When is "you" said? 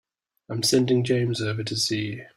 2.07-2.25